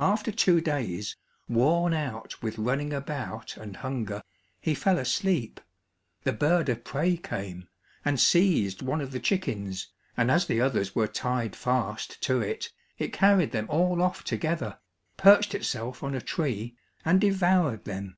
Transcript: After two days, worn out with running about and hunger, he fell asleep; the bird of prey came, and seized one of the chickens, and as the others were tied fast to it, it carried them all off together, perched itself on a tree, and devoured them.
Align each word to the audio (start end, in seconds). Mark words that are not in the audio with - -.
After 0.00 0.32
two 0.32 0.60
days, 0.60 1.14
worn 1.48 1.94
out 1.94 2.42
with 2.42 2.58
running 2.58 2.92
about 2.92 3.56
and 3.56 3.76
hunger, 3.76 4.20
he 4.60 4.74
fell 4.74 4.98
asleep; 4.98 5.60
the 6.24 6.32
bird 6.32 6.68
of 6.68 6.82
prey 6.82 7.16
came, 7.16 7.68
and 8.04 8.18
seized 8.18 8.82
one 8.82 9.00
of 9.00 9.12
the 9.12 9.20
chickens, 9.20 9.86
and 10.16 10.28
as 10.28 10.46
the 10.46 10.60
others 10.60 10.96
were 10.96 11.06
tied 11.06 11.54
fast 11.54 12.20
to 12.24 12.40
it, 12.40 12.70
it 12.98 13.12
carried 13.12 13.52
them 13.52 13.66
all 13.68 14.02
off 14.02 14.24
together, 14.24 14.76
perched 15.16 15.54
itself 15.54 16.02
on 16.02 16.16
a 16.16 16.20
tree, 16.20 16.76
and 17.04 17.20
devoured 17.20 17.84
them. 17.84 18.16